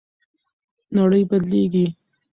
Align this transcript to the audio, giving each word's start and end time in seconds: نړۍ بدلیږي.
نړۍ 0.95 1.21
بدلیږي. 1.29 1.87